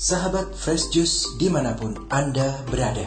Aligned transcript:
sahabat 0.00 0.56
Fresh 0.56 0.96
Juice 0.96 1.36
di 1.36 1.52
mana 1.52 1.76
pun 1.76 1.92
Anda 2.08 2.56
berada. 2.72 3.04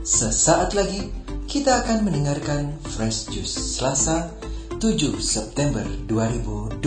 Sesaat 0.00 0.72
lagi 0.72 1.12
kita 1.44 1.84
akan 1.84 2.08
mendengarkan 2.08 2.80
Fresh 2.88 3.28
Juice 3.28 3.76
Selasa 3.76 4.32
7 4.80 5.20
September 5.20 5.84
2021 6.08 6.80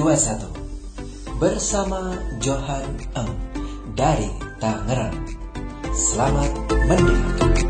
bersama 1.37 2.17
Johan 2.41 2.89
Eng 3.13 3.37
dari 3.93 4.33
Tangerang. 4.57 5.13
Selamat 5.93 6.49
mendengarkan. 6.89 7.64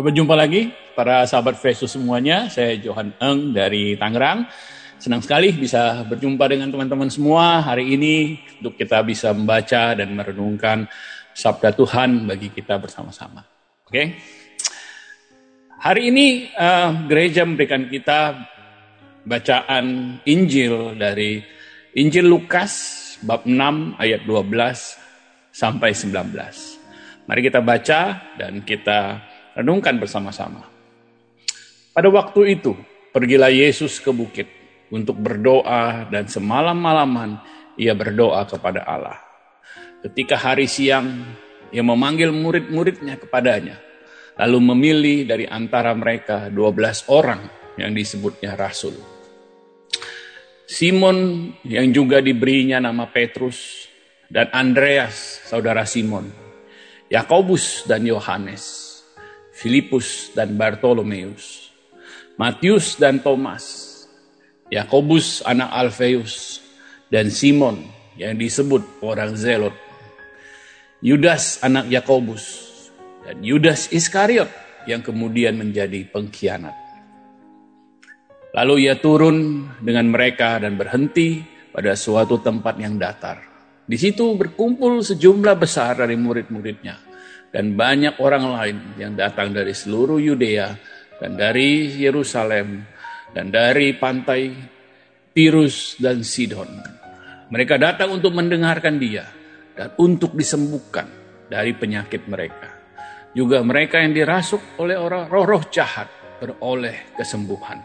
Sampai 0.00 0.16
jumpa 0.16 0.32
lagi 0.32 0.72
para 0.96 1.28
sahabat 1.28 1.60
Fresh 1.60 1.84
semuanya. 1.84 2.48
Saya 2.48 2.72
Johan 2.80 3.12
Eng 3.20 3.52
dari 3.52 4.00
Tangerang. 4.00 4.48
Senang 4.96 5.20
sekali 5.20 5.52
bisa 5.52 6.08
berjumpa 6.08 6.40
dengan 6.48 6.72
teman-teman 6.72 7.12
semua 7.12 7.60
hari 7.60 8.00
ini 8.00 8.40
untuk 8.56 8.80
kita 8.80 9.04
bisa 9.04 9.36
membaca 9.36 9.92
dan 9.92 10.08
merenungkan 10.16 10.88
sabda 11.36 11.76
Tuhan 11.76 12.24
bagi 12.24 12.48
kita 12.48 12.80
bersama-sama. 12.80 13.44
Oke. 13.84 14.16
Hari 15.84 16.02
ini 16.08 16.48
uh, 16.48 17.04
gereja 17.04 17.44
memberikan 17.44 17.84
kita 17.84 18.40
bacaan 19.28 20.16
Injil 20.24 20.96
dari 20.96 21.44
Injil 22.00 22.24
Lukas 22.24 22.72
bab 23.20 23.44
6 23.44 24.00
ayat 24.00 24.24
12 24.24 24.48
sampai 25.52 25.92
19. 25.92 27.28
Mari 27.28 27.40
kita 27.44 27.60
baca 27.60 28.00
dan 28.40 28.64
kita 28.64 29.28
renungkan 29.60 30.00
bersama-sama. 30.00 30.64
Pada 31.92 32.08
waktu 32.08 32.56
itu, 32.56 32.72
pergilah 33.12 33.52
Yesus 33.52 34.00
ke 34.00 34.08
bukit 34.08 34.48
untuk 34.88 35.20
berdoa 35.20 36.08
dan 36.08 36.24
semalam-malaman 36.26 37.38
ia 37.76 37.92
berdoa 37.92 38.48
kepada 38.48 38.88
Allah. 38.88 39.20
Ketika 40.00 40.40
hari 40.40 40.64
siang, 40.64 41.36
ia 41.70 41.84
memanggil 41.84 42.32
murid-muridnya 42.32 43.20
kepadanya, 43.20 43.76
lalu 44.40 44.58
memilih 44.72 45.18
dari 45.28 45.44
antara 45.44 45.92
mereka 45.92 46.48
12 46.48 47.12
orang 47.12 47.40
yang 47.76 47.92
disebutnya 47.92 48.56
rasul. 48.56 48.96
Simon 50.70 51.50
yang 51.66 51.90
juga 51.90 52.22
diberinya 52.22 52.78
nama 52.78 53.10
Petrus 53.10 53.90
dan 54.30 54.46
Andreas 54.54 55.42
saudara 55.44 55.82
Simon, 55.82 56.30
Yakobus 57.10 57.84
dan 57.90 58.06
Yohanes, 58.06 58.89
Filipus 59.60 60.32
dan 60.32 60.56
Bartolomeus, 60.56 61.68
Matius 62.40 62.96
dan 62.96 63.20
Thomas, 63.20 63.92
Yakobus 64.72 65.44
anak 65.44 65.68
Alfeus, 65.68 66.64
dan 67.12 67.28
Simon 67.28 67.84
yang 68.16 68.40
disebut 68.40 69.04
orang 69.04 69.36
Zelot, 69.36 69.76
Yudas 71.04 71.60
anak 71.60 71.92
Yakobus, 71.92 72.72
dan 73.28 73.44
Yudas 73.44 73.92
Iskariot 73.92 74.48
yang 74.88 75.04
kemudian 75.04 75.60
menjadi 75.60 76.08
pengkhianat. 76.08 76.72
Lalu 78.56 78.88
ia 78.88 78.96
turun 78.96 79.68
dengan 79.76 80.08
mereka 80.08 80.56
dan 80.56 80.80
berhenti 80.80 81.44
pada 81.68 81.92
suatu 82.00 82.40
tempat 82.40 82.80
yang 82.80 82.96
datar. 82.96 83.44
Di 83.84 84.00
situ 84.00 84.24
berkumpul 84.40 85.04
sejumlah 85.04 85.54
besar 85.60 86.00
dari 86.00 86.16
murid-muridnya 86.16 87.09
dan 87.50 87.74
banyak 87.74 88.18
orang 88.22 88.44
lain 88.46 88.76
yang 88.98 89.12
datang 89.18 89.50
dari 89.50 89.74
seluruh 89.74 90.22
Yudea 90.22 90.70
dan 91.18 91.34
dari 91.34 91.98
Yerusalem 91.98 92.86
dan 93.34 93.50
dari 93.50 93.94
pantai 93.94 94.54
Tirus 95.30 95.98
dan 95.98 96.22
Sidon. 96.26 96.70
Mereka 97.50 97.78
datang 97.78 98.14
untuk 98.14 98.34
mendengarkan 98.34 98.98
dia 98.98 99.26
dan 99.74 99.94
untuk 99.98 100.38
disembuhkan 100.38 101.06
dari 101.50 101.74
penyakit 101.74 102.30
mereka. 102.30 102.70
Juga 103.34 103.62
mereka 103.62 104.02
yang 104.02 104.14
dirasuk 104.14 104.78
oleh 104.82 104.98
orang 104.98 105.30
roh-roh 105.30 105.66
jahat 105.70 106.10
beroleh 106.38 107.14
kesembuhan. 107.14 107.78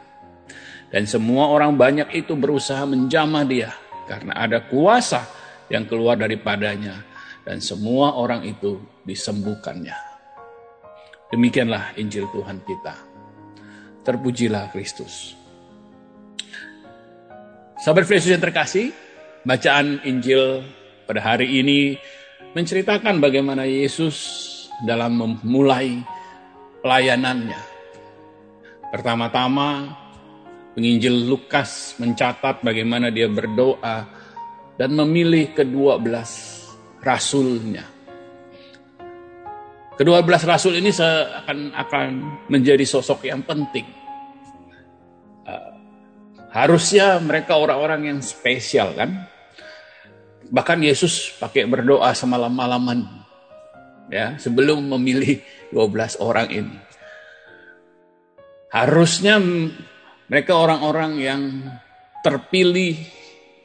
Dan 0.90 1.10
semua 1.10 1.50
orang 1.50 1.74
banyak 1.74 2.14
itu 2.14 2.38
berusaha 2.38 2.86
menjamah 2.86 3.46
dia 3.46 3.74
karena 4.06 4.38
ada 4.38 4.62
kuasa 4.70 5.26
yang 5.70 5.90
keluar 5.90 6.14
daripadanya 6.18 7.15
dan 7.46 7.62
semua 7.62 8.18
orang 8.18 8.42
itu 8.44 8.82
disembuhkannya. 9.06 9.94
Demikianlah 11.30 11.94
Injil 12.02 12.26
Tuhan 12.34 12.58
kita. 12.66 12.98
Terpujilah 14.02 14.74
Kristus. 14.74 15.38
Sahabat 17.82 18.10
Yesus 18.10 18.34
yang 18.34 18.42
terkasih, 18.42 18.90
bacaan 19.46 20.02
Injil 20.06 20.66
pada 21.06 21.22
hari 21.22 21.62
ini 21.62 22.02
menceritakan 22.58 23.22
bagaimana 23.22 23.66
Yesus 23.70 24.18
dalam 24.86 25.18
memulai 25.18 26.02
pelayanannya. 26.82 27.62
Pertama-tama, 28.90 29.92
penginjil 30.74 31.30
Lukas 31.30 32.00
mencatat 32.00 32.64
bagaimana 32.64 33.12
dia 33.12 33.28
berdoa 33.28 34.08
dan 34.80 34.90
memilih 34.96 35.52
kedua 35.52 36.00
belas 36.00 36.55
rasulnya. 37.06 37.86
Kedua 39.96 40.20
belas 40.26 40.44
rasul 40.44 40.76
ini 40.82 40.92
akan 40.92 41.72
akan 41.72 42.08
menjadi 42.52 42.84
sosok 42.84 43.30
yang 43.32 43.46
penting. 43.46 43.88
Uh, 45.48 45.72
harusnya 46.52 47.22
mereka 47.22 47.56
orang-orang 47.56 48.12
yang 48.12 48.20
spesial 48.20 48.92
kan. 48.92 49.30
Bahkan 50.52 50.84
Yesus 50.84 51.32
pakai 51.40 51.64
berdoa 51.70 52.12
semalam-malaman 52.12 53.08
ya 54.12 54.36
sebelum 54.36 54.84
memilih 54.98 55.40
12 55.72 56.20
orang 56.20 56.50
ini. 56.52 56.78
Harusnya 58.76 59.40
mereka 60.28 60.60
orang-orang 60.60 61.12
yang 61.24 61.42
terpilih 62.20 63.00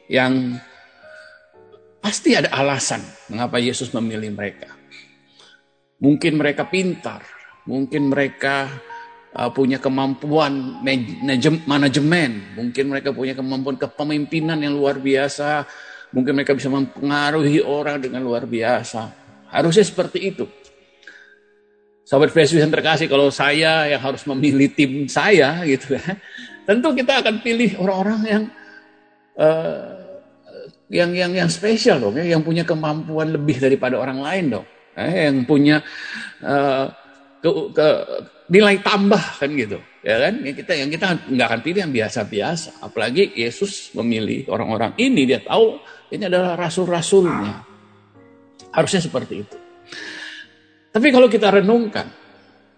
yang 0.06 0.62
Pasti 2.00 2.32
ada 2.32 2.48
alasan 2.56 3.04
mengapa 3.28 3.60
Yesus 3.60 3.92
memilih 3.92 4.32
mereka. 4.32 4.72
Mungkin 6.00 6.40
mereka 6.40 6.64
pintar, 6.64 7.20
mungkin 7.68 8.08
mereka 8.08 8.72
uh, 9.36 9.52
punya 9.52 9.76
kemampuan 9.76 10.80
manajemen, 11.68 12.56
mungkin 12.56 12.88
mereka 12.88 13.12
punya 13.12 13.36
kemampuan 13.36 13.76
kepemimpinan 13.76 14.56
yang 14.64 14.80
luar 14.80 14.96
biasa, 14.96 15.68
mungkin 16.16 16.40
mereka 16.40 16.56
bisa 16.56 16.72
mempengaruhi 16.72 17.60
orang 17.60 18.00
dengan 18.00 18.24
luar 18.24 18.48
biasa. 18.48 19.12
Harusnya 19.52 19.84
seperti 19.84 20.18
itu. 20.32 20.48
Sahabat 22.08 22.34
Yesus 22.34 22.58
yang 22.58 22.72
terkasih, 22.74 23.06
kalau 23.06 23.30
saya 23.30 23.86
yang 23.86 24.02
harus 24.02 24.26
memilih 24.26 24.72
tim 24.72 25.06
saya 25.06 25.62
gitu 25.68 25.94
ya, 25.94 26.16
tentu 26.66 26.90
kita 26.96 27.22
akan 27.22 27.38
pilih 27.38 27.76
orang-orang 27.78 28.20
yang 28.26 28.42
uh, 29.38 29.99
yang 30.90 31.14
yang 31.14 31.30
yang 31.30 31.46
spesial 31.46 32.02
dong, 32.02 32.18
ya, 32.18 32.26
yang 32.26 32.42
punya 32.42 32.66
kemampuan 32.66 33.30
lebih 33.30 33.62
daripada 33.62 33.94
orang 33.94 34.18
lain 34.18 34.44
dong, 34.58 34.66
eh, 34.98 35.30
yang 35.30 35.46
punya 35.46 35.78
uh, 36.42 36.90
ke, 37.38 37.50
ke 37.70 37.86
nilai 38.50 38.82
tambah 38.82 39.22
kan 39.38 39.50
gitu, 39.54 39.78
ya 40.02 40.18
kan? 40.18 40.42
Yang 40.42 40.66
kita 40.66 40.72
yang 40.74 40.90
kita 40.90 41.06
nggak 41.30 41.46
akan 41.46 41.60
pilih 41.62 41.80
yang 41.86 41.94
biasa-biasa, 41.94 42.82
apalagi 42.82 43.30
Yesus 43.38 43.94
memilih 43.94 44.50
orang-orang 44.50 44.98
ini. 44.98 45.30
Dia 45.30 45.38
tahu 45.38 45.78
ini 46.10 46.26
adalah 46.26 46.58
rasul-rasulnya, 46.58 47.62
harusnya 48.74 48.98
seperti 48.98 49.34
itu. 49.46 49.56
Tapi 50.90 51.06
kalau 51.14 51.30
kita 51.30 51.54
renungkan 51.54 52.10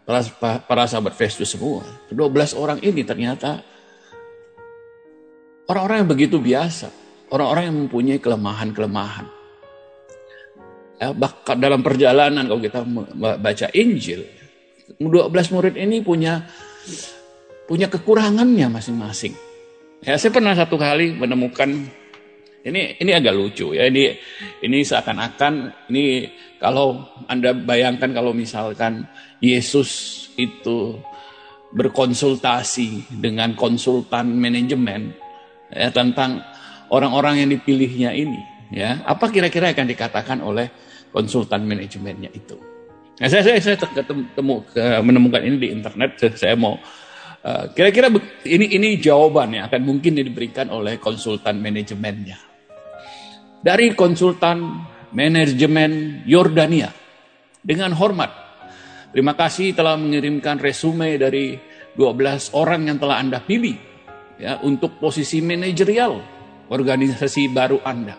para, 0.05 0.21
para 0.69 0.85
sahabat 0.85 1.17
Festus 1.17 1.49
semua, 1.49 1.81
12 2.13 2.61
orang 2.61 2.77
ini 2.85 3.09
ternyata 3.09 3.65
orang-orang 5.65 6.05
yang 6.05 6.11
begitu 6.13 6.37
biasa 6.37 7.02
orang-orang 7.33 7.65
yang 7.73 7.79
mempunyai 7.89 8.19
kelemahan-kelemahan. 8.21 9.27
Ya, 11.01 11.11
bahkan 11.17 11.59
dalam 11.59 11.83
perjalanan 11.83 12.47
kalau 12.47 12.63
kita 12.63 12.85
baca 13.17 13.67
Injil, 13.75 14.23
12 15.01 15.33
murid 15.51 15.75
ini 15.75 16.05
punya 16.05 16.47
punya 17.67 17.91
kekurangannya 17.91 18.71
masing-masing. 18.71 19.35
Ya, 20.05 20.15
saya 20.21 20.31
pernah 20.31 20.55
satu 20.55 20.79
kali 20.79 21.17
menemukan 21.17 21.73
ini 22.63 23.01
ini 23.03 23.11
agak 23.11 23.35
lucu 23.35 23.75
ya. 23.75 23.91
Ini 23.91 24.15
ini 24.63 24.79
seakan-akan 24.87 25.89
ini 25.91 26.31
kalau 26.63 27.03
Anda 27.27 27.51
bayangkan 27.57 28.15
kalau 28.15 28.31
misalkan 28.31 29.11
Yesus 29.43 30.23
itu 30.39 31.01
berkonsultasi 31.73 33.19
dengan 33.19 33.57
konsultan 33.57 34.37
manajemen 34.37 35.17
ya 35.73 35.89
tentang 35.89 36.45
orang-orang 36.93 37.43
yang 37.43 37.51
dipilihnya 37.51 38.13
ini 38.13 38.41
ya 38.69 39.01
apa 39.09 39.33
kira-kira 39.33 39.73
akan 39.73 39.89
dikatakan 39.89 40.39
oleh 40.45 40.69
konsultan 41.11 41.65
manajemennya 41.65 42.29
itu 42.33 42.73
Nah, 43.23 43.29
saya 43.29 43.45
saya, 43.45 43.59
saya 43.61 43.77
ketemu 43.77 44.67
menemukan 45.05 45.43
ini 45.45 45.57
di 45.61 45.69
internet. 45.69 46.17
Saya 46.35 46.57
mau 46.57 46.75
uh, 47.45 47.65
kira-kira 47.71 48.09
ini 48.49 48.73
ini 48.73 48.97
jawaban 48.97 49.53
yang 49.53 49.71
akan 49.71 49.83
mungkin 49.85 50.17
diberikan 50.17 50.73
oleh 50.73 50.97
konsultan 50.97 51.61
manajemennya. 51.61 52.35
Dari 53.63 53.93
konsultan 53.95 54.89
manajemen 55.13 56.25
Yordania 56.25 56.89
dengan 57.61 57.93
hormat. 57.95 58.33
Terima 59.13 59.37
kasih 59.37 59.77
telah 59.77 59.95
mengirimkan 60.01 60.57
resume 60.57 61.21
dari 61.21 61.61
12 61.95 62.57
orang 62.57 62.89
yang 62.89 62.97
telah 62.97 63.21
Anda 63.21 63.45
pilih 63.45 63.77
ya 64.41 64.57
untuk 64.65 64.97
posisi 64.97 65.45
manajerial 65.45 66.32
organisasi 66.73 67.53
baru 67.53 67.85
Anda. 67.85 68.17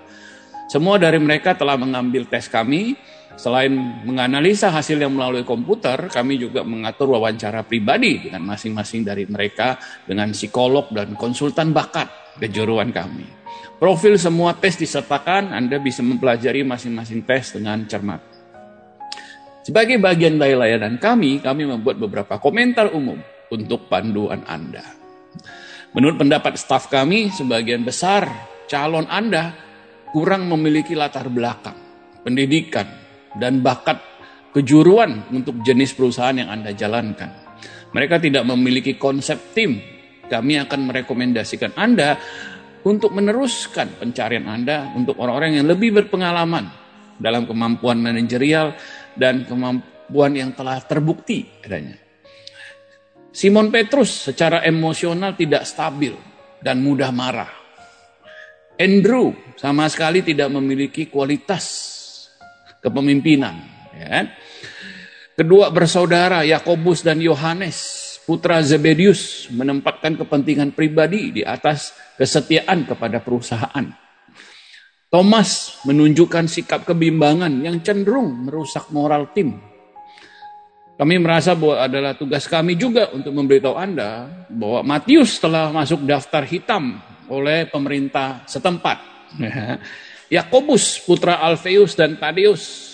Semua 0.70 1.02
dari 1.02 1.18
mereka 1.18 1.58
telah 1.58 1.76
mengambil 1.76 2.30
tes 2.30 2.46
kami. 2.46 2.96
Selain 3.34 3.74
menganalisa 4.06 4.70
hasil 4.70 5.02
yang 5.02 5.10
melalui 5.10 5.42
komputer, 5.42 6.06
kami 6.14 6.38
juga 6.38 6.62
mengatur 6.62 7.18
wawancara 7.18 7.66
pribadi 7.66 8.30
dengan 8.30 8.46
masing-masing 8.46 9.02
dari 9.02 9.26
mereka 9.26 9.82
dengan 10.06 10.30
psikolog 10.38 10.94
dan 10.94 11.18
konsultan 11.18 11.74
bakat 11.74 12.38
kejuruan 12.38 12.94
kami. 12.94 13.26
Profil 13.82 14.22
semua 14.22 14.54
tes 14.54 14.78
disertakan, 14.78 15.50
Anda 15.50 15.82
bisa 15.82 16.06
mempelajari 16.06 16.62
masing-masing 16.62 17.26
tes 17.26 17.58
dengan 17.58 17.84
cermat. 17.90 18.22
Sebagai 19.66 19.98
bagian 19.98 20.38
dari 20.38 20.54
layanan 20.54 21.02
kami, 21.02 21.42
kami 21.42 21.66
membuat 21.66 21.98
beberapa 21.98 22.38
komentar 22.38 22.94
umum 22.94 23.18
untuk 23.50 23.90
panduan 23.90 24.46
Anda. 24.46 24.86
Menurut 25.94 26.26
pendapat 26.26 26.58
staf 26.58 26.90
kami, 26.90 27.30
sebagian 27.30 27.86
besar 27.86 28.26
calon 28.66 29.06
Anda 29.06 29.54
kurang 30.10 30.50
memiliki 30.50 30.98
latar 30.98 31.30
belakang, 31.30 31.78
pendidikan, 32.26 32.90
dan 33.38 33.62
bakat 33.62 34.02
kejuruan 34.54 35.30
untuk 35.30 35.62
jenis 35.62 35.94
perusahaan 35.94 36.34
yang 36.34 36.50
Anda 36.50 36.74
jalankan. 36.74 37.30
Mereka 37.94 38.18
tidak 38.18 38.42
memiliki 38.50 38.98
konsep 38.98 39.54
tim. 39.54 39.78
Kami 40.26 40.58
akan 40.66 40.90
merekomendasikan 40.90 41.78
Anda 41.78 42.18
untuk 42.82 43.14
meneruskan 43.14 44.02
pencarian 44.02 44.50
Anda 44.50 44.98
untuk 44.98 45.22
orang-orang 45.22 45.62
yang 45.62 45.70
lebih 45.70 45.94
berpengalaman 45.94 46.74
dalam 47.22 47.46
kemampuan 47.46 48.02
manajerial 48.02 48.74
dan 49.14 49.46
kemampuan 49.46 50.34
yang 50.34 50.58
telah 50.58 50.82
terbukti 50.82 51.46
adanya. 51.62 52.02
Simon 53.34 53.74
Petrus 53.74 54.30
secara 54.30 54.62
emosional 54.62 55.34
tidak 55.34 55.66
stabil 55.66 56.14
dan 56.62 56.86
mudah 56.86 57.10
marah. 57.10 57.50
Andrew 58.78 59.34
sama 59.58 59.90
sekali 59.90 60.22
tidak 60.22 60.54
memiliki 60.54 61.10
kualitas 61.10 61.66
kepemimpinan. 62.78 63.58
Ya. 63.98 64.30
Kedua 65.34 65.74
bersaudara 65.74 66.46
Yakobus 66.46 67.02
dan 67.02 67.18
Yohanes 67.18 67.78
putra 68.22 68.62
Zebedius 68.62 69.50
menempatkan 69.50 70.14
kepentingan 70.14 70.78
pribadi 70.78 71.34
di 71.34 71.42
atas 71.42 71.90
kesetiaan 72.22 72.86
kepada 72.86 73.18
perusahaan. 73.18 73.90
Thomas 75.10 75.82
menunjukkan 75.90 76.46
sikap 76.46 76.86
kebimbangan 76.86 77.66
yang 77.66 77.82
cenderung 77.82 78.46
merusak 78.46 78.94
moral 78.94 79.34
tim. 79.34 79.73
Kami 80.94 81.18
merasa 81.18 81.58
bahwa 81.58 81.82
adalah 81.82 82.14
tugas 82.14 82.46
kami 82.46 82.78
juga 82.78 83.10
untuk 83.10 83.34
memberitahu 83.34 83.74
Anda 83.74 84.30
bahwa 84.46 84.86
Matius 84.86 85.42
telah 85.42 85.74
masuk 85.74 86.06
daftar 86.06 86.46
hitam 86.46 87.02
oleh 87.34 87.66
pemerintah 87.66 88.46
setempat. 88.46 89.02
Yakobus, 90.34 91.02
putra 91.02 91.42
Alfeus 91.42 91.98
dan 91.98 92.22
Tadeus 92.22 92.94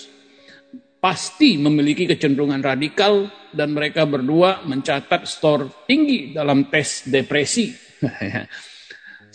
pasti 1.00 1.56
memiliki 1.60 2.08
kecenderungan 2.08 2.60
radikal 2.64 3.28
dan 3.52 3.76
mereka 3.76 4.04
berdua 4.08 4.64
mencatat 4.64 5.28
skor 5.28 5.68
tinggi 5.84 6.32
dalam 6.32 6.72
tes 6.72 7.08
depresi. 7.08 7.72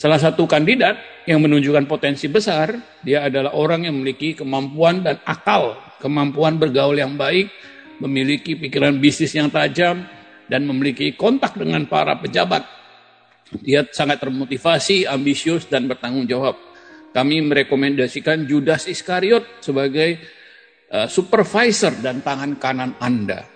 Salah 0.00 0.18
satu 0.18 0.44
kandidat 0.44 1.24
yang 1.28 1.40
menunjukkan 1.40 1.86
potensi 1.86 2.26
besar, 2.28 2.74
dia 3.00 3.28
adalah 3.28 3.54
orang 3.54 3.86
yang 3.86 3.94
memiliki 3.96 4.34
kemampuan 4.34 5.06
dan 5.06 5.22
akal, 5.22 5.78
kemampuan 6.02 6.58
bergaul 6.58 6.98
yang 6.98 7.14
baik, 7.14 7.48
memiliki 8.02 8.58
pikiran 8.58 8.96
bisnis 8.98 9.34
yang 9.34 9.52
tajam, 9.52 10.06
dan 10.44 10.66
memiliki 10.68 11.16
kontak 11.16 11.56
dengan 11.56 11.88
para 11.88 12.20
pejabat 12.20 12.84
dia 13.62 13.86
sangat 13.86 14.18
termotivasi, 14.18 15.06
ambisius, 15.06 15.68
dan 15.70 15.86
bertanggung 15.86 16.26
jawab. 16.26 16.58
Kami 17.14 17.44
merekomendasikan 17.46 18.42
Judas 18.48 18.90
Iskariot 18.90 19.62
sebagai 19.62 20.18
uh, 20.90 21.06
supervisor 21.06 21.94
dan 22.02 22.24
tangan 22.24 22.58
kanan 22.58 22.98
Anda. 22.98 23.46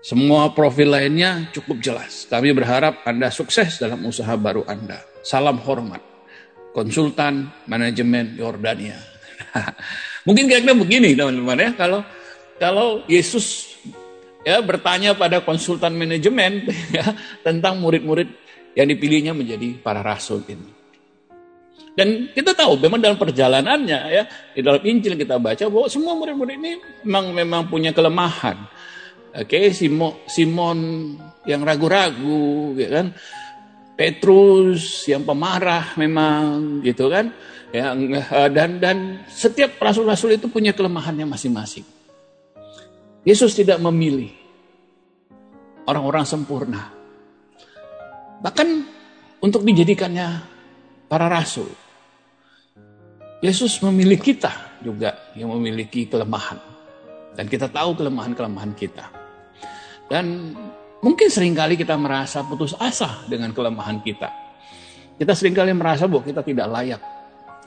Semua 0.00 0.50
profil 0.56 0.96
lainnya 0.96 1.52
cukup 1.52 1.78
jelas. 1.78 2.26
Kami 2.26 2.50
berharap 2.56 3.04
Anda 3.06 3.28
sukses 3.30 3.78
dalam 3.78 4.02
usaha 4.02 4.34
baru 4.34 4.66
Anda. 4.66 4.98
Salam 5.22 5.60
hormat. 5.62 6.02
Konsultan 6.72 7.52
Manajemen 7.68 8.34
Yordania. 8.40 8.96
Mungkin 10.26 10.48
kira-kira 10.48 10.74
begini 10.74 11.12
teman-teman 11.12 11.58
ya. 11.60 11.70
Kalau 11.76 12.00
kalau 12.60 13.00
Yesus 13.08 13.72
ya 14.44 14.60
bertanya 14.60 15.16
pada 15.16 15.40
konsultan 15.40 15.96
manajemen 15.96 16.68
ya, 16.96 17.16
tentang 17.40 17.80
murid-murid 17.80 18.28
yang 18.76 18.86
dipilihnya 18.86 19.32
menjadi 19.32 19.80
para 19.80 20.04
rasul 20.04 20.44
ini. 20.44 20.78
Dan 21.90 22.30
kita 22.30 22.54
tahu 22.54 22.78
memang 22.78 23.02
dalam 23.02 23.18
perjalanannya 23.18 24.00
ya 24.14 24.22
di 24.54 24.62
dalam 24.62 24.78
Injil 24.84 25.18
kita 25.18 25.42
baca 25.42 25.66
bahwa 25.66 25.88
semua 25.90 26.14
murid-murid 26.14 26.54
ini 26.60 26.72
memang 27.02 27.34
memang 27.34 27.62
punya 27.66 27.90
kelemahan. 27.90 28.56
Oke, 29.30 29.70
Simon, 29.70 30.26
Simon 30.26 30.78
yang 31.46 31.62
ragu-ragu, 31.62 32.74
gitu 32.74 32.90
kan? 32.90 33.14
Petrus 33.94 35.06
yang 35.06 35.22
pemarah 35.22 35.94
memang 35.94 36.78
gitu 36.82 37.06
kan? 37.06 37.30
Ya, 37.70 37.94
dan 38.50 38.82
dan 38.82 39.22
setiap 39.30 39.78
rasul-rasul 39.78 40.34
itu 40.34 40.50
punya 40.50 40.74
kelemahannya 40.74 41.30
masing-masing. 41.30 41.99
Yesus 43.20 43.52
tidak 43.52 43.76
memilih 43.84 44.32
orang-orang 45.84 46.24
sempurna. 46.24 46.88
Bahkan 48.40 48.68
untuk 49.44 49.60
dijadikannya 49.60 50.40
para 51.08 51.28
rasul. 51.28 51.68
Yesus 53.40 53.80
memilih 53.80 54.20
kita 54.20 54.80
juga 54.84 55.32
yang 55.36 55.52
memiliki 55.52 56.08
kelemahan. 56.08 56.60
Dan 57.36 57.48
kita 57.48 57.68
tahu 57.72 57.96
kelemahan-kelemahan 57.96 58.72
kita. 58.76 59.08
Dan 60.08 60.56
mungkin 61.00 61.28
sering 61.32 61.56
kali 61.56 61.76
kita 61.76 61.96
merasa 61.96 62.44
putus 62.44 62.76
asa 62.76 63.24
dengan 63.28 63.52
kelemahan 63.56 64.00
kita. 64.04 64.28
Kita 65.20 65.32
sering 65.36 65.52
kali 65.52 65.72
merasa 65.76 66.08
bahwa 66.08 66.24
kita 66.24 66.40
tidak 66.40 66.68
layak 66.68 67.00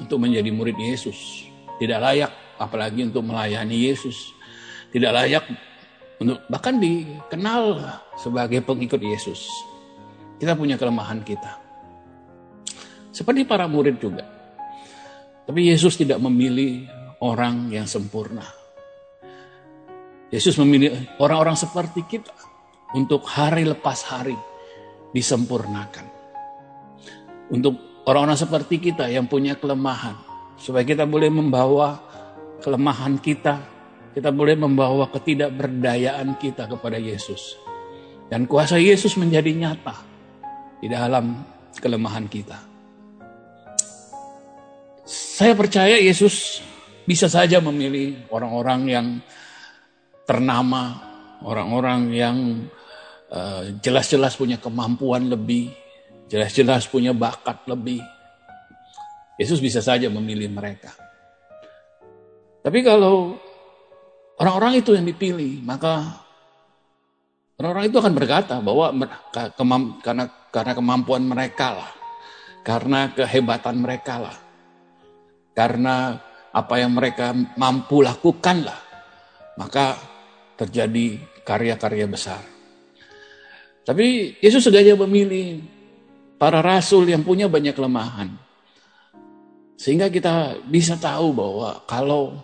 untuk 0.02 0.18
menjadi 0.18 0.50
murid 0.50 0.78
Yesus. 0.78 1.46
Tidak 1.78 2.00
layak 2.02 2.58
apalagi 2.58 3.06
untuk 3.06 3.26
melayani 3.26 3.90
Yesus. 3.90 4.34
Tidak 4.94 5.10
layak 5.10 5.44
untuk 6.22 6.46
bahkan 6.48 6.78
dikenal 6.78 7.82
sebagai 8.16 8.62
pengikut 8.62 9.02
Yesus. 9.02 9.50
Kita 10.38 10.54
punya 10.54 10.78
kelemahan 10.78 11.26
kita. 11.26 11.60
Seperti 13.10 13.46
para 13.46 13.66
murid 13.66 13.98
juga. 13.98 14.26
Tapi 15.44 15.74
Yesus 15.74 15.98
tidak 15.98 16.22
memilih 16.22 16.88
orang 17.20 17.74
yang 17.74 17.90
sempurna. 17.90 18.46
Yesus 20.34 20.58
memilih 20.58 21.14
orang-orang 21.22 21.54
seperti 21.54 22.06
kita 22.06 22.34
untuk 22.94 23.26
hari 23.30 23.66
lepas 23.66 24.02
hari 24.10 24.38
disempurnakan. 25.14 26.06
Untuk 27.54 28.06
orang-orang 28.10 28.40
seperti 28.40 28.82
kita 28.82 29.08
yang 29.14 29.30
punya 29.30 29.54
kelemahan, 29.60 30.18
supaya 30.58 30.82
kita 30.82 31.06
boleh 31.06 31.30
membawa 31.30 32.02
kelemahan 32.66 33.22
kita, 33.22 33.73
kita 34.14 34.30
boleh 34.30 34.54
membawa 34.54 35.10
ketidakberdayaan 35.10 36.38
kita 36.38 36.70
kepada 36.70 37.02
Yesus. 37.02 37.58
Dan 38.30 38.46
kuasa 38.46 38.78
Yesus 38.78 39.18
menjadi 39.18 39.50
nyata 39.52 39.98
di 40.80 40.88
dalam 40.88 41.42
kelemahan 41.82 42.30
kita. 42.30 42.58
Saya 45.04 45.58
percaya 45.58 45.98
Yesus 46.00 46.62
bisa 47.04 47.28
saja 47.28 47.60
memilih 47.60 48.30
orang-orang 48.32 48.82
yang 48.88 49.08
ternama, 50.24 51.04
orang-orang 51.44 52.02
yang 52.14 52.38
eh, 53.28 53.76
jelas-jelas 53.84 54.38
uh, 54.38 54.40
punya 54.40 54.58
kemampuan 54.62 55.28
lebih, 55.28 55.74
jelas-jelas 56.32 56.88
punya 56.88 57.12
bakat 57.12 57.66
lebih. 57.68 58.00
Yesus 59.36 59.60
bisa 59.60 59.82
saja 59.82 60.08
memilih 60.08 60.48
mereka. 60.54 60.94
Tapi 62.64 62.80
kalau 62.80 63.36
orang-orang 64.42 64.82
itu 64.82 64.96
yang 64.98 65.06
dipilih, 65.06 65.62
maka 65.66 66.24
Orang-orang 67.54 67.86
itu 67.86 67.98
akan 68.02 68.14
berkata 68.18 68.56
bahwa 68.66 68.90
karena 70.02 70.26
karena 70.50 70.74
kemampuan 70.74 71.22
mereka 71.22 71.78
lah, 71.78 71.92
karena 72.66 73.14
kehebatan 73.14 73.78
mereka 73.78 74.20
lah, 74.20 74.38
karena 75.54 76.18
apa 76.50 76.76
yang 76.82 76.98
mereka 76.98 77.30
mampu 77.54 78.02
lakukan 78.02 78.66
lah, 78.66 78.80
maka 79.56 79.96
terjadi 80.58 81.22
karya-karya 81.46 82.10
besar. 82.10 82.42
Tapi 83.86 84.36
Yesus 84.42 84.66
sengaja 84.66 84.98
memilih 85.06 85.62
para 86.42 86.58
rasul 86.60 87.06
yang 87.06 87.22
punya 87.22 87.46
banyak 87.46 87.78
kelemahan. 87.78 88.34
Sehingga 89.78 90.10
kita 90.10 90.58
bisa 90.66 90.98
tahu 90.98 91.36
bahwa 91.36 91.86
kalau 91.86 92.40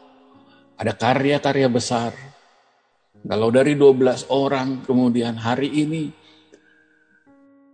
ada 0.80 0.96
karya-karya 0.96 1.68
besar, 1.68 2.16
kalau 3.20 3.52
dari 3.52 3.76
12 3.76 4.32
orang 4.32 4.80
kemudian 4.88 5.36
hari 5.36 5.68
ini 5.68 6.08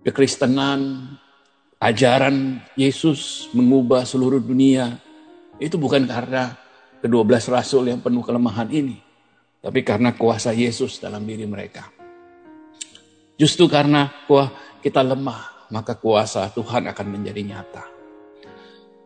kekristenan, 0.01 1.13
ajaran 1.77 2.65
Yesus 2.73 3.53
mengubah 3.53 4.09
seluruh 4.09 4.41
dunia, 4.41 4.97
itu 5.61 5.77
bukan 5.77 6.09
karena 6.09 6.57
kedua 6.97 7.21
belas 7.21 7.45
rasul 7.45 7.85
yang 7.93 8.01
penuh 8.01 8.25
kelemahan 8.25 8.73
ini, 8.73 8.97
tapi 9.61 9.85
karena 9.85 10.17
kuasa 10.17 10.49
Yesus 10.49 10.97
dalam 10.97 11.21
diri 11.29 11.45
mereka. 11.45 11.85
Justru 13.37 13.69
karena 13.69 14.09
kuah 14.25 14.49
kita 14.81 15.05
lemah, 15.05 15.69
maka 15.69 15.93
kuasa 15.93 16.49
Tuhan 16.49 16.89
akan 16.89 17.07
menjadi 17.13 17.41
nyata. 17.45 17.94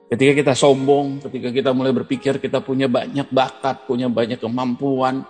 Ketika 0.10 0.34
kita 0.34 0.54
sombong, 0.58 1.22
ketika 1.22 1.54
kita 1.54 1.70
mulai 1.70 1.94
berpikir 1.94 2.42
kita 2.42 2.66
punya 2.66 2.90
banyak 2.90 3.30
bakat, 3.30 3.86
punya 3.86 4.10
banyak 4.10 4.42
kemampuan, 4.42 5.22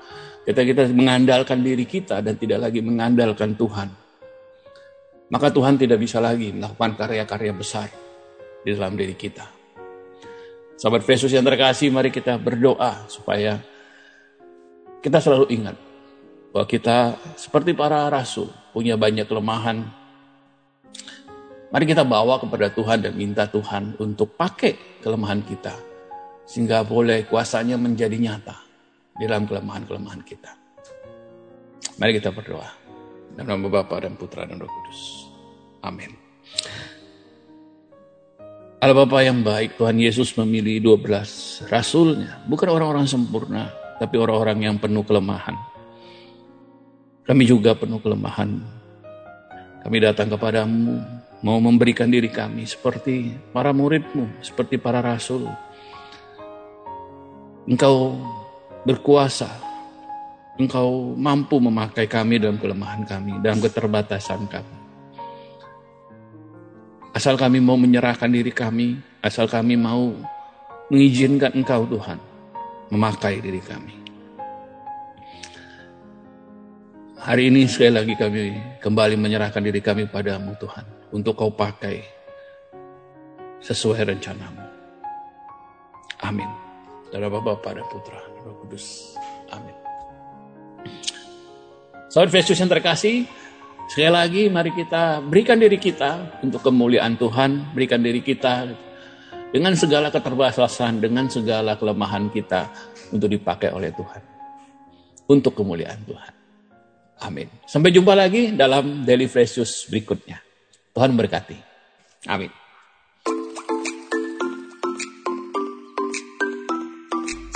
ketika 0.47 0.63
kita 0.63 0.81
mengandalkan 0.95 1.59
diri 1.59 1.83
kita 1.83 2.23
dan 2.23 2.39
tidak 2.39 2.63
lagi 2.63 2.79
mengandalkan 2.79 3.59
Tuhan, 3.59 3.91
maka 5.27 5.51
Tuhan 5.51 5.75
tidak 5.75 5.99
bisa 5.99 6.23
lagi 6.23 6.55
melakukan 6.55 6.95
karya-karya 6.95 7.51
besar 7.51 7.91
di 8.63 8.71
dalam 8.71 8.95
diri 8.95 9.19
kita. 9.19 9.45
Sahabat 10.79 11.03
Yesus 11.03 11.35
yang 11.35 11.43
terkasih, 11.43 11.91
mari 11.91 12.07
kita 12.07 12.39
berdoa 12.39 13.03
supaya 13.11 13.59
kita 15.03 15.19
selalu 15.19 15.51
ingat 15.51 15.75
bahwa 16.55 16.65
kita 16.65 17.19
seperti 17.35 17.75
para 17.75 18.07
rasul 18.07 18.47
punya 18.71 18.95
banyak 18.95 19.27
kelemahan. 19.27 19.98
Mari 21.69 21.85
kita 21.85 22.01
bawa 22.01 22.41
kepada 22.41 22.73
Tuhan 22.73 23.05
dan 23.05 23.13
minta 23.13 23.45
Tuhan 23.45 23.93
untuk 24.01 24.33
pakai 24.33 25.01
kelemahan 25.05 25.45
kita 25.45 25.77
sehingga 26.49 26.81
boleh 26.81 27.29
kuasanya 27.29 27.77
menjadi 27.77 28.17
nyata 28.17 28.57
di 29.13 29.29
dalam 29.29 29.45
kelemahan-kelemahan 29.45 30.25
kita. 30.25 30.49
Mari 32.01 32.17
kita 32.17 32.33
berdoa. 32.33 32.65
Dalam 33.37 33.61
nama 33.61 33.69
Bapa 33.69 34.01
dan 34.01 34.17
Putra 34.17 34.49
dan 34.49 34.57
Roh 34.57 34.65
Kudus. 34.65 35.29
Amin. 35.85 36.09
Allah 38.81 38.95
Bapa 39.05 39.21
yang 39.21 39.45
baik, 39.45 39.77
Tuhan 39.77 40.01
Yesus 40.01 40.33
memilih 40.41 40.97
12 40.97 41.69
rasulnya. 41.69 42.41
Bukan 42.49 42.65
orang-orang 42.65 43.05
sempurna, 43.05 43.69
tapi 44.01 44.17
orang-orang 44.17 44.57
yang 44.65 44.75
penuh 44.81 45.05
kelemahan. 45.05 45.53
Kami 47.29 47.43
juga 47.45 47.77
penuh 47.77 48.01
kelemahan. 48.01 48.57
Kami 49.85 49.97
datang 50.01 50.31
kepadamu, 50.33 51.18
mau 51.39 51.59
memberikan 51.59 52.11
diri 52.11 52.27
kami 52.27 52.67
seperti 52.67 53.35
para 53.55 53.71
muridmu, 53.71 54.43
seperti 54.43 54.75
para 54.75 54.99
rasul. 54.99 55.47
Engkau 57.69 58.17
berkuasa 58.83 59.69
Engkau 60.59 61.15
mampu 61.15 61.55
memakai 61.63 62.03
kami 62.03 62.35
dalam 62.35 62.59
kelemahan 62.59 63.07
kami, 63.07 63.39
dalam 63.39 63.63
keterbatasan 63.63 64.43
kami. 64.51 64.75
Asal 67.15 67.39
kami 67.39 67.63
mau 67.63 67.79
menyerahkan 67.79 68.27
diri 68.27 68.51
kami, 68.51 68.99
asal 69.23 69.47
kami 69.47 69.79
mau 69.79 70.11
mengizinkan 70.91 71.55
Engkau 71.55 71.87
Tuhan 71.87 72.19
memakai 72.91 73.39
diri 73.39 73.63
kami. 73.63 73.95
Hari 77.23 77.47
ini 77.47 77.63
sekali 77.63 77.95
lagi 77.95 78.13
kami 78.19 78.43
kembali 78.83 79.15
menyerahkan 79.15 79.63
diri 79.63 79.79
kami 79.79 80.11
padamu 80.11 80.59
Tuhan. 80.59 80.98
Untuk 81.09 81.33
kau 81.33 81.49
pakai 81.49 82.05
sesuai 83.59 84.07
rencanamu. 84.07 84.63
Amin. 86.23 86.49
Dalam 87.09 87.33
Bapa 87.33 87.73
dan 87.73 87.85
Putra, 87.89 88.21
Roh 88.45 88.55
Kudus. 88.61 89.17
Amin. 89.49 89.73
Sahabat 92.09 92.41
Yesus 92.41 92.57
yang 92.57 92.69
terkasih, 92.69 93.25
sekali 93.89 94.11
lagi 94.13 94.43
mari 94.49 94.73
kita 94.73 95.21
berikan 95.25 95.57
diri 95.57 95.77
kita 95.77 96.41
untuk 96.45 96.61
kemuliaan 96.61 97.17
Tuhan, 97.17 97.73
berikan 97.73 98.01
diri 98.01 98.21
kita 98.21 98.69
dengan 99.49 99.73
segala 99.73 100.13
keterbatasan, 100.13 101.01
dengan 101.01 101.29
segala 101.29 101.77
kelemahan 101.77 102.29
kita 102.29 102.69
untuk 103.13 103.29
dipakai 103.29 103.73
oleh 103.73 103.89
Tuhan. 103.93 104.21
Untuk 105.29 105.53
kemuliaan 105.57 106.01
Tuhan. 106.05 106.33
Amin. 107.25 107.49
Sampai 107.65 107.93
jumpa 107.93 108.17
lagi 108.17 108.53
dalam 108.57 109.05
Daily 109.05 109.29
Fresh 109.29 109.89
berikutnya. 109.89 110.48
Tuhan 110.93 111.13
berkati. 111.15 111.57
Amin. 112.27 112.51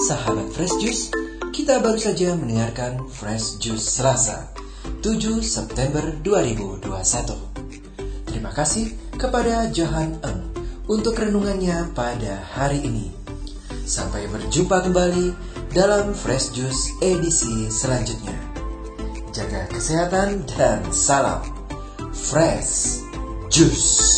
Sahabat 0.04 0.52
Fresh 0.52 0.76
Juice, 0.84 1.04
kita 1.56 1.80
baru 1.80 1.96
saja 1.96 2.36
mendengarkan 2.36 3.08
Fresh 3.08 3.64
Juice 3.64 3.88
Selasa, 3.88 4.52
7 5.00 5.40
September 5.40 6.04
2021. 6.20 6.84
Terima 8.28 8.52
kasih 8.52 8.92
kepada 9.16 9.72
Johan 9.72 10.20
Eng 10.28 10.52
untuk 10.92 11.16
renungannya 11.16 11.96
pada 11.96 12.44
hari 12.52 12.84
ini. 12.84 13.08
Sampai 13.88 14.28
berjumpa 14.28 14.84
kembali 14.84 15.32
dalam 15.72 16.12
Fresh 16.12 16.52
Juice 16.56 17.00
edisi 17.00 17.72
selanjutnya. 17.72 18.36
Jaga 19.34 19.66
kesehatan 19.72 20.46
dan 20.46 20.84
salam 20.94 21.42
Fresh 22.14 23.03
Juice. 23.54 24.13